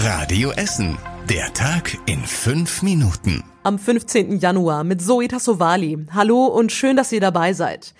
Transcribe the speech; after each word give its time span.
Radio 0.00 0.52
Essen. 0.52 0.96
Der 1.28 1.52
Tag 1.54 1.98
in 2.06 2.20
fünf 2.20 2.82
Minuten. 2.82 3.42
Am 3.64 3.80
15. 3.80 4.38
Januar 4.38 4.84
mit 4.84 5.02
Zoe 5.02 5.26
Tassovali. 5.26 6.06
Hallo 6.12 6.46
und 6.46 6.70
schön, 6.70 6.96
dass 6.96 7.10
ihr 7.10 7.20
dabei 7.20 7.52
seid. 7.52 7.94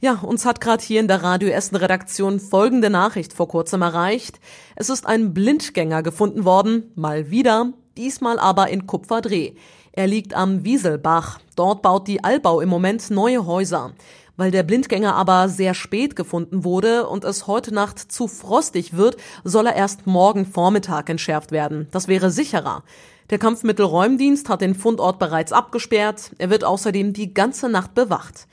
Ja, 0.00 0.14
uns 0.14 0.46
hat 0.46 0.60
gerade 0.60 0.82
hier 0.82 0.98
in 0.98 1.06
der 1.06 1.22
Radio 1.22 1.50
Essen 1.50 1.76
Redaktion 1.76 2.40
folgende 2.40 2.90
Nachricht 2.90 3.32
vor 3.32 3.46
kurzem 3.46 3.82
erreicht. 3.82 4.40
Es 4.74 4.90
ist 4.90 5.06
ein 5.06 5.32
Blindgänger 5.32 6.02
gefunden 6.02 6.44
worden, 6.44 6.90
mal 6.96 7.30
wieder, 7.30 7.72
diesmal 7.96 8.40
aber 8.40 8.70
in 8.70 8.88
Kupferdreh. 8.88 9.52
Er 9.92 10.08
liegt 10.08 10.34
am 10.34 10.64
Wieselbach. 10.64 11.38
Dort 11.54 11.82
baut 11.82 12.08
die 12.08 12.24
Allbau 12.24 12.62
im 12.62 12.68
Moment 12.68 13.12
neue 13.12 13.46
Häuser. 13.46 13.92
Weil 14.36 14.50
der 14.50 14.64
Blindgänger 14.64 15.14
aber 15.14 15.48
sehr 15.48 15.74
spät 15.74 16.16
gefunden 16.16 16.64
wurde 16.64 17.08
und 17.08 17.24
es 17.24 17.46
heute 17.46 17.72
Nacht 17.72 17.98
zu 18.00 18.26
frostig 18.26 18.96
wird, 18.96 19.16
soll 19.44 19.66
er 19.66 19.76
erst 19.76 20.06
morgen 20.06 20.44
Vormittag 20.44 21.08
entschärft 21.08 21.52
werden. 21.52 21.86
Das 21.92 22.08
wäre 22.08 22.30
sicherer. 22.30 22.82
Der 23.30 23.38
Kampfmittelräumdienst 23.38 24.48
hat 24.48 24.60
den 24.60 24.74
Fundort 24.74 25.18
bereits 25.18 25.52
abgesperrt. 25.52 26.32
Er 26.38 26.50
wird 26.50 26.64
außerdem 26.64 27.12
die 27.12 27.32
ganze 27.32 27.68
Nacht 27.68 27.94
bewacht. 27.94 28.46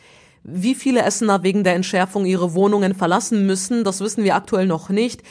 Wie 0.44 0.75
viele 0.75 1.02
Essener 1.03 1.44
wegen 1.44 1.63
der 1.63 1.75
Entschärfung 1.75 2.25
ihre 2.25 2.53
Wohnungen 2.53 2.95
verlassen 2.95 3.45
müssen, 3.45 3.84
das 3.84 4.00
wissen 4.00 4.23
wir 4.23 4.36
aktuell 4.36 4.67
noch 4.67 4.89
nicht. 4.89 5.23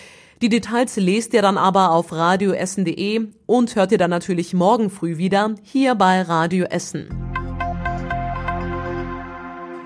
Die 0.43 0.49
Details 0.49 0.97
lest 0.97 1.35
ihr 1.35 1.43
dann 1.43 1.59
aber 1.59 1.91
auf 1.91 2.13
radioessen.de 2.13 3.29
und 3.47 3.77
hört 3.77 3.93
ihr 3.93 3.99
dann 3.99 4.11
natürlich 4.11 4.55
morgen 4.55 4.89
früh 4.89 5.17
wieder 5.17 5.55
hier 5.63 5.95
bei 5.95 6.23
Radio 6.23 6.65
Essen. 6.65 7.30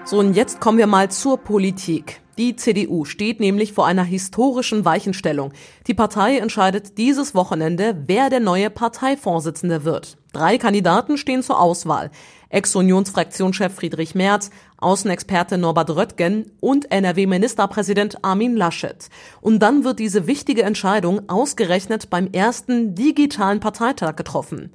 So, 0.07 0.19
und 0.19 0.35
jetzt 0.35 0.61
kommen 0.61 0.77
wir 0.77 0.87
mal 0.87 1.11
zur 1.11 1.39
Politik. 1.39 2.21
Die 2.37 2.57
CDU 2.57 3.07
steht 3.07 3.41
nämlich 3.41 3.73
vor 3.73 3.87
einer 3.87 4.05
historischen 4.05 4.85
Weichenstellung. 4.85 5.53
Die 5.87 5.95
Partei 5.95 6.37
entscheidet 6.37 6.99
dieses 6.99 7.35
Wochenende, 7.35 7.97
wer 8.07 8.29
der 8.29 8.41
neue 8.41 8.69
Parteivorsitzende 8.69 9.85
wird. 9.85 10.19
Drei 10.35 10.59
Kandidaten 10.59 11.17
stehen 11.17 11.43
zur 11.43 11.59
Auswahl. 11.59 12.11
Ex-Unionsfraktionschef 12.51 13.73
Friedrich 13.73 14.15
Merz, 14.15 14.51
Außenexperte 14.77 15.57
Norbert 15.57 15.97
Röttgen 15.97 16.53
und 16.61 16.91
NRW-Ministerpräsident 16.91 18.23
Armin 18.23 18.57
Laschet. 18.57 19.09
Und 19.41 19.61
dann 19.61 19.85
wird 19.85 20.01
diese 20.01 20.27
wichtige 20.27 20.65
Entscheidung 20.65 21.31
ausgerechnet 21.31 22.11
beim 22.11 22.29
ersten 22.31 22.95
digitalen 22.95 23.61
Parteitag 23.61 24.17
getroffen. 24.17 24.75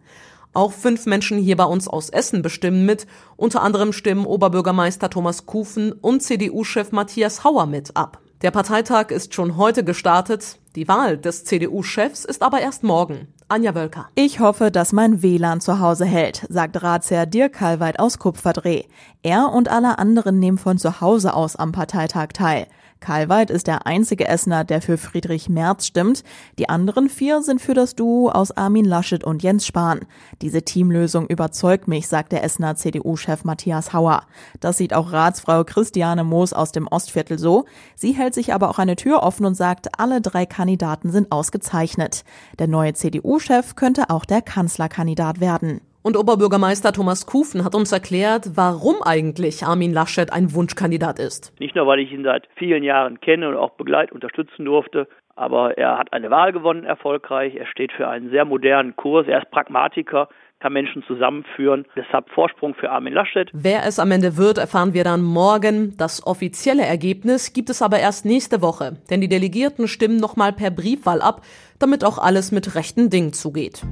Auch 0.54 0.72
fünf 0.72 1.06
Menschen 1.06 1.38
hier 1.38 1.56
bei 1.56 1.66
uns 1.66 1.88
aus 1.88 2.10
Essen 2.10 2.42
bestimmen 2.42 2.86
mit. 2.86 3.06
Unter 3.36 3.62
anderem 3.62 3.94
stimmen 3.94 4.26
Oberbürgermeister 4.26 5.10
Thomas 5.10 5.46
Kufen 5.46 5.92
und 5.92 6.24
CDU-Chef 6.24 6.92
Matthias 6.92 7.44
Hauer 7.44 7.68
mit 7.68 7.96
ab. 7.96 8.20
Der 8.42 8.52
Parteitag 8.52 9.12
ist 9.12 9.34
schon 9.34 9.58
heute 9.58 9.84
gestartet. 9.84 10.58
Die 10.76 10.88
Wahl 10.88 11.18
des 11.18 11.44
CDU-Chefs 11.46 12.26
ist 12.26 12.42
aber 12.42 12.62
erst 12.62 12.84
morgen. 12.84 13.28
Anja 13.52 13.74
Wölker. 13.74 14.10
Ich 14.14 14.40
hoffe, 14.40 14.70
dass 14.70 14.94
mein 14.94 15.24
WLAN 15.24 15.60
zu 15.60 15.80
Hause 15.80 16.06
hält, 16.06 16.46
sagt 16.50 16.84
Ratsherr 16.84 17.26
Dirk 17.26 17.54
Kalweit 17.54 18.00
aus 18.00 18.20
Kupferdreh. 18.20 18.84
Er 19.24 19.52
und 19.52 19.70
alle 19.70 19.98
anderen 19.98 20.38
nehmen 20.38 20.60
von 20.60 20.78
zu 20.78 21.02
Hause 21.02 21.34
aus 21.34 21.56
am 21.56 21.72
Parteitag 21.72 22.28
teil. 22.28 22.68
Karlweit 23.00 23.50
ist 23.50 23.68
der 23.68 23.88
einzige 23.88 24.28
Essener, 24.28 24.64
der 24.66 24.82
für 24.82 24.98
Friedrich 24.98 25.48
Merz 25.48 25.86
stimmt. 25.86 26.24
Die 26.58 26.68
anderen 26.68 27.10
vier 27.10 27.42
sind 27.42 27.62
für 27.62 27.74
das 27.74 27.96
Duo 27.96 28.30
aus 28.30 28.52
Armin 28.52 28.84
Laschet 28.84 29.24
und 29.24 29.42
Jens 29.42 29.66
Spahn. 29.66 30.02
Diese 30.42 30.64
Teamlösung 30.64 31.28
überzeugt 31.28 31.88
mich, 31.88 32.08
sagt 32.08 32.34
der 32.34 32.44
Essener 32.44 32.76
CDU-Chef 32.76 33.46
Matthias 33.46 33.94
Hauer. 33.94 34.24
Das 34.60 34.78
sieht 34.78 34.94
auch 34.94 35.14
Ratsfrau 35.14 35.64
Christiane 35.64 36.24
Moos 36.24 36.52
aus 36.52 36.72
dem 36.72 36.88
Ostviertel 36.88 37.40
so. 37.40 37.66
Sie 37.96 38.12
hält 38.12 38.34
sich 38.34 38.54
aber 38.54 38.70
auch 38.70 38.80
eine 38.80 38.98
Tür 38.98 39.24
offen 39.24 39.46
und 39.46 39.56
sagt, 39.56 40.00
alle 40.00 40.20
drei 40.20 40.46
Kandidaten 40.46 41.12
sind 41.12 41.32
ausgezeichnet. 41.32 42.26
Der 42.58 42.68
neue 42.68 42.94
CDU-Chef 43.40 43.76
könnte 43.76 44.04
auch 44.10 44.26
der 44.26 44.42
Kanzlerkandidat 44.42 45.40
werden. 45.40 45.82
Und 46.02 46.18
Oberbürgermeister 46.18 46.92
Thomas 46.92 47.26
Kufen 47.26 47.64
hat 47.64 47.76
uns 47.76 47.92
erklärt, 47.92 48.52
warum 48.56 48.96
eigentlich 49.04 49.64
Armin 49.64 49.94
Laschet 49.94 50.32
ein 50.32 50.54
Wunschkandidat 50.54 51.20
ist. 51.20 51.54
Nicht 51.60 51.76
nur, 51.76 51.88
weil 51.88 52.00
ich 52.00 52.12
ihn 52.12 52.24
seit 52.24 52.48
vielen 52.56 52.84
Jahren 52.84 53.20
kenne 53.20 53.50
und 53.50 53.56
auch 53.56 53.72
begleiten 53.72 54.14
unterstützen 54.14 54.66
durfte, 54.66 55.08
aber 55.36 55.78
er 55.78 55.98
hat 55.98 56.12
eine 56.14 56.30
Wahl 56.30 56.52
gewonnen, 56.52 56.84
erfolgreich. 56.84 57.56
Er 57.56 57.66
steht 57.66 57.92
für 57.94 58.08
einen 58.08 58.30
sehr 58.30 58.46
modernen 58.46 58.96
Kurs. 58.96 59.28
Er 59.28 59.42
ist 59.42 59.52
Pragmatiker, 59.52 60.28
kann 60.60 60.74
Menschen 60.74 61.04
zusammenführen. 61.04 61.86
Deshalb 61.96 62.30
Vorsprung 62.30 62.76
für 62.76 62.90
Armin 62.90 63.14
Laschet. 63.14 63.50
Wer 63.54 63.86
es 63.86 64.00
am 64.00 64.12
Ende 64.12 64.38
wird, 64.38 64.58
erfahren 64.58 64.94
wir 64.94 65.04
dann 65.04 65.22
morgen. 65.22 65.96
Das 65.98 66.26
offizielle 66.26 66.84
Ergebnis 66.84 67.54
gibt 67.54 67.70
es 67.70 67.82
aber 67.82 68.00
erst 68.00 68.26
nächste 68.26 68.62
Woche, 68.62 68.98
denn 69.10 69.22
die 69.22 69.30
Delegierten 69.30 69.88
stimmen 69.88 70.18
nochmal 70.18 70.54
per 70.54 70.72
Briefwahl 70.72 71.22
ab, 71.22 71.42
damit 71.80 72.04
auch 72.04 72.18
alles 72.18 72.52
mit 72.52 72.76
rechten 72.76 73.10
Dingen 73.10 73.34
zugeht. 73.34 73.84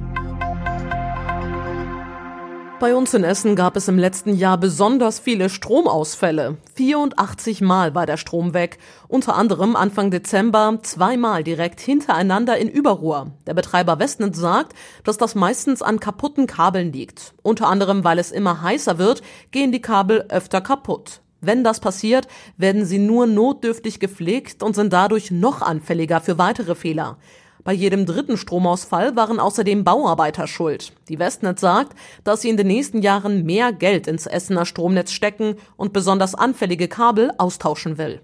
Bei 2.80 2.94
uns 2.94 3.12
in 3.12 3.24
Essen 3.24 3.56
gab 3.56 3.76
es 3.76 3.88
im 3.88 3.98
letzten 3.98 4.36
Jahr 4.36 4.56
besonders 4.56 5.18
viele 5.18 5.48
Stromausfälle. 5.48 6.58
84 6.76 7.60
Mal 7.60 7.96
war 7.96 8.06
der 8.06 8.16
Strom 8.16 8.54
weg. 8.54 8.78
Unter 9.08 9.34
anderem 9.34 9.74
Anfang 9.74 10.12
Dezember 10.12 10.78
zweimal 10.82 11.42
direkt 11.42 11.80
hintereinander 11.80 12.56
in 12.56 12.68
Überruhr. 12.68 13.32
Der 13.48 13.54
Betreiber 13.54 13.98
Westnet 13.98 14.36
sagt, 14.36 14.74
dass 15.02 15.18
das 15.18 15.34
meistens 15.34 15.82
an 15.82 15.98
kaputten 15.98 16.46
Kabeln 16.46 16.92
liegt. 16.92 17.34
Unter 17.42 17.66
anderem, 17.66 18.04
weil 18.04 18.20
es 18.20 18.30
immer 18.30 18.62
heißer 18.62 18.96
wird, 18.96 19.22
gehen 19.50 19.72
die 19.72 19.82
Kabel 19.82 20.26
öfter 20.28 20.60
kaputt. 20.60 21.20
Wenn 21.40 21.64
das 21.64 21.80
passiert, 21.80 22.28
werden 22.58 22.84
sie 22.84 22.98
nur 22.98 23.26
notdürftig 23.26 23.98
gepflegt 23.98 24.62
und 24.62 24.76
sind 24.76 24.92
dadurch 24.92 25.32
noch 25.32 25.62
anfälliger 25.62 26.20
für 26.20 26.38
weitere 26.38 26.76
Fehler. 26.76 27.18
Bei 27.64 27.72
jedem 27.72 28.06
dritten 28.06 28.36
Stromausfall 28.36 29.16
waren 29.16 29.40
außerdem 29.40 29.84
Bauarbeiter 29.84 30.46
schuld. 30.46 30.92
Die 31.08 31.18
Westnet 31.18 31.58
sagt, 31.58 31.96
dass 32.24 32.42
sie 32.42 32.50
in 32.50 32.56
den 32.56 32.68
nächsten 32.68 33.02
Jahren 33.02 33.44
mehr 33.44 33.72
Geld 33.72 34.06
ins 34.06 34.26
Essener 34.26 34.64
Stromnetz 34.64 35.12
stecken 35.12 35.56
und 35.76 35.92
besonders 35.92 36.34
anfällige 36.34 36.88
Kabel 36.88 37.32
austauschen 37.38 37.98
will. 37.98 38.20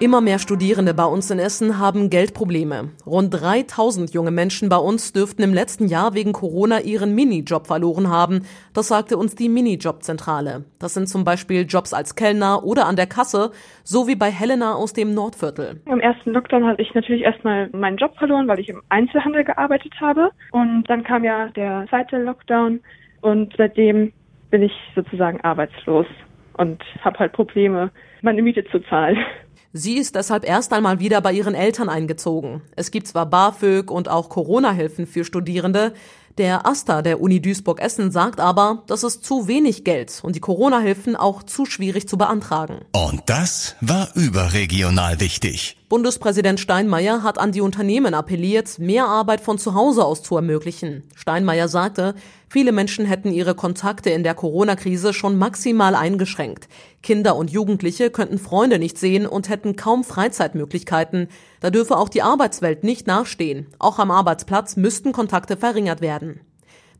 Immer 0.00 0.20
mehr 0.20 0.40
Studierende 0.40 0.92
bei 0.92 1.04
uns 1.04 1.30
in 1.30 1.38
Essen 1.38 1.78
haben 1.78 2.10
Geldprobleme. 2.10 2.90
Rund 3.06 3.32
3000 3.32 4.12
junge 4.12 4.32
Menschen 4.32 4.68
bei 4.68 4.76
uns 4.76 5.12
dürften 5.12 5.42
im 5.42 5.54
letzten 5.54 5.86
Jahr 5.86 6.14
wegen 6.14 6.32
Corona 6.32 6.80
ihren 6.80 7.14
Minijob 7.14 7.68
verloren 7.68 8.10
haben. 8.10 8.42
Das 8.74 8.88
sagte 8.88 9.16
uns 9.16 9.36
die 9.36 9.48
Minijobzentrale. 9.48 10.64
Das 10.80 10.94
sind 10.94 11.08
zum 11.08 11.24
Beispiel 11.24 11.64
Jobs 11.68 11.94
als 11.94 12.16
Kellner 12.16 12.64
oder 12.64 12.86
an 12.86 12.96
der 12.96 13.06
Kasse, 13.06 13.52
so 13.84 14.08
wie 14.08 14.16
bei 14.16 14.32
Helena 14.32 14.74
aus 14.74 14.94
dem 14.94 15.14
Nordviertel. 15.14 15.80
Im 15.86 16.00
ersten 16.00 16.32
Lockdown 16.32 16.66
hatte 16.66 16.82
ich 16.82 16.92
natürlich 16.94 17.22
erstmal 17.22 17.70
meinen 17.70 17.96
Job 17.96 18.16
verloren, 18.18 18.48
weil 18.48 18.58
ich 18.58 18.68
im 18.68 18.82
Einzelhandel 18.88 19.44
gearbeitet 19.44 19.94
habe. 20.00 20.30
Und 20.50 20.84
dann 20.90 21.04
kam 21.04 21.22
ja 21.22 21.48
der 21.50 21.86
zweite 21.88 22.18
Lockdown 22.18 22.80
und 23.20 23.54
seitdem 23.56 24.12
bin 24.50 24.62
ich 24.62 24.72
sozusagen 24.96 25.40
arbeitslos 25.42 26.06
und 26.56 26.82
habe 27.02 27.18
halt 27.18 27.32
Probleme, 27.32 27.90
meine 28.22 28.42
Miete 28.42 28.64
zu 28.70 28.80
zahlen. 28.80 29.16
Sie 29.76 29.98
ist 29.98 30.14
deshalb 30.14 30.48
erst 30.48 30.72
einmal 30.72 31.00
wieder 31.00 31.20
bei 31.20 31.32
ihren 31.32 31.54
Eltern 31.54 31.88
eingezogen. 31.88 32.62
Es 32.76 32.92
gibt 32.92 33.08
zwar 33.08 33.26
BAföG 33.26 33.90
und 33.90 34.08
auch 34.08 34.28
Corona-Hilfen 34.28 35.06
für 35.08 35.24
Studierende. 35.24 35.94
Der 36.38 36.64
Asta 36.64 37.02
der 37.02 37.20
Uni 37.20 37.40
Duisburg-Essen 37.40 38.12
sagt 38.12 38.40
aber, 38.40 38.84
das 38.86 39.02
ist 39.02 39.24
zu 39.24 39.48
wenig 39.48 39.84
Geld 39.84 40.20
und 40.22 40.36
die 40.36 40.40
Corona-Hilfen 40.40 41.16
auch 41.16 41.42
zu 41.42 41.66
schwierig 41.66 42.08
zu 42.08 42.16
beantragen. 42.16 42.84
Und 42.92 43.22
das 43.26 43.76
war 43.80 44.08
überregional 44.14 45.20
wichtig. 45.20 45.76
Bundespräsident 45.94 46.58
Steinmeier 46.58 47.22
hat 47.22 47.38
an 47.38 47.52
die 47.52 47.60
Unternehmen 47.60 48.14
appelliert, 48.14 48.80
mehr 48.80 49.06
Arbeit 49.06 49.40
von 49.40 49.58
zu 49.58 49.74
Hause 49.74 50.04
aus 50.04 50.24
zu 50.24 50.34
ermöglichen. 50.34 51.04
Steinmeier 51.14 51.68
sagte, 51.68 52.16
viele 52.48 52.72
Menschen 52.72 53.06
hätten 53.06 53.30
ihre 53.30 53.54
Kontakte 53.54 54.10
in 54.10 54.24
der 54.24 54.34
Corona-Krise 54.34 55.12
schon 55.12 55.38
maximal 55.38 55.94
eingeschränkt. 55.94 56.68
Kinder 57.04 57.36
und 57.36 57.52
Jugendliche 57.52 58.10
könnten 58.10 58.38
Freunde 58.38 58.80
nicht 58.80 58.98
sehen 58.98 59.24
und 59.24 59.48
hätten 59.48 59.76
kaum 59.76 60.02
Freizeitmöglichkeiten. 60.02 61.28
Da 61.60 61.70
dürfe 61.70 61.96
auch 61.96 62.08
die 62.08 62.22
Arbeitswelt 62.22 62.82
nicht 62.82 63.06
nachstehen. 63.06 63.68
Auch 63.78 64.00
am 64.00 64.10
Arbeitsplatz 64.10 64.74
müssten 64.74 65.12
Kontakte 65.12 65.56
verringert 65.56 66.00
werden. 66.00 66.40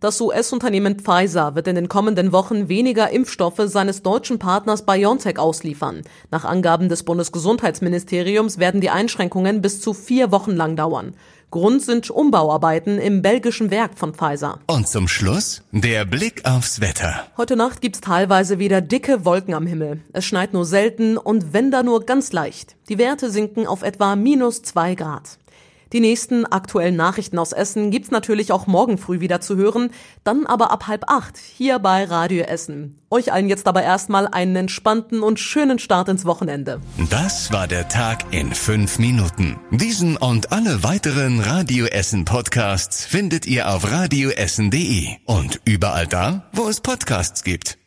Das 0.05 0.21
US-Unternehmen 0.21 0.99
Pfizer 0.99 1.55
wird 1.55 1.67
in 1.67 1.77
den 1.77 1.89
kommenden 1.89 2.31
Wochen 2.31 2.69
weniger 2.69 3.09
Impfstoffe 3.09 3.63
seines 3.65 4.03
deutschen 4.03 4.39
Partners 4.39 4.85
BioNTech 4.85 5.39
ausliefern. 5.39 6.03
Nach 6.31 6.45
Angaben 6.45 6.91
des 6.91 7.05
Bundesgesundheitsministeriums 7.05 8.59
werden 8.59 8.83
die 8.83 8.91
Einschränkungen 8.91 9.63
bis 9.63 9.81
zu 9.81 9.95
vier 9.95 10.31
Wochen 10.31 10.51
lang 10.51 10.77
dauern. 10.77 11.15
Grund 11.51 11.81
sind 11.81 12.11
Umbauarbeiten 12.11 12.99
im 12.99 13.23
belgischen 13.23 13.71
Werk 13.71 13.97
von 13.97 14.13
Pfizer. 14.13 14.59
Und 14.67 14.89
zum 14.89 15.09
Schluss 15.09 15.63
der 15.73 16.05
Blick 16.05 16.45
aufs 16.45 16.83
Wetter. 16.83 17.27
Heute 17.39 17.57
Nacht 17.57 17.81
gibt's 17.81 18.03
teilweise 18.03 18.59
wieder 18.59 18.83
dicke 18.83 19.25
Wolken 19.25 19.55
am 19.55 19.67
Himmel. 19.67 20.03
Es 20.13 20.27
schneit 20.27 20.53
nur 20.53 20.67
selten 20.67 21.17
und 21.17 21.55
wenn 21.55 21.71
da 21.71 21.83
nur 21.83 22.05
ganz 22.05 22.31
leicht. 22.33 22.77
Die 22.91 22.99
Werte 22.99 23.31
sinken 23.31 23.67
auf 23.67 23.83
etwa 23.83 24.17
minus 24.17 24.61
zwei 24.61 24.97
Grad. 24.97 25.39
Die 25.95 26.01
nächsten 26.01 26.45
aktuellen 26.45 26.97
Nachrichten 26.97 27.39
aus 27.39 27.53
Essen 27.53 27.93
gibt's 27.93 28.11
natürlich 28.11 28.51
auch 28.51 28.67
morgen 28.67 28.99
früh 28.99 29.21
wieder 29.21 29.41
zu 29.41 29.55
hören, 29.55 29.91
dann 30.25 30.45
aber 30.45 30.73
ab 30.73 30.89
halb 30.89 31.05
acht 31.09 31.39
hier 31.39 31.79
bei 31.79 32.03
Radio 32.03 32.43
Essen. 32.43 32.99
Euch 33.11 33.33
allen 33.33 33.49
jetzt 33.49 33.69
aber 33.69 33.85
erstmal 33.85 34.27
einen 34.27 34.57
entspannten 34.57 35.23
und 35.23 35.39
schönen 35.39 35.79
Start 35.79 36.09
ins 36.09 36.25
Wochenende. 36.25 36.81
Das 37.11 37.53
war 37.53 37.69
der 37.69 37.87
Tag 37.89 38.25
in 38.33 38.53
fünf 38.53 38.99
Minuten. 38.99 39.57
Diesen 39.71 40.17
und 40.17 40.51
alle 40.51 40.83
weiteren 40.83 41.39
Radio 41.39 41.87
Essen 41.87 42.25
Podcasts 42.25 43.05
findet 43.05 43.47
ihr 43.47 43.71
auf 43.71 43.89
radioessen.de 43.89 45.11
und 45.27 45.61
überall 45.65 46.09
da, 46.09 46.51
wo 46.53 46.67
es 46.67 46.81
Podcasts 46.81 47.45
gibt. 47.45 47.79